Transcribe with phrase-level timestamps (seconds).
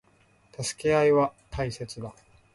[0.59, 2.11] 助け合いは大切だ。